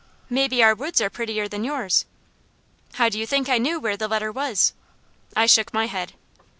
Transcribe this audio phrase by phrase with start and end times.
[0.31, 2.07] "Maybe our woods are prettier than yours."
[2.93, 4.73] "How do you think I knew where the letter was?"
[5.35, 6.13] I shook my head.